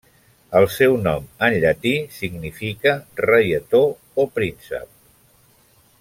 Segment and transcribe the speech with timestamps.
[0.59, 2.93] El seu nom en llatí significa
[3.27, 3.83] 'reietó'
[4.25, 4.93] o 'príncep'.